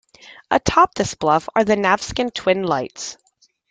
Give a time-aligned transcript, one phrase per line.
[0.49, 3.17] Atop this bluff are the Navesink Twin Lights.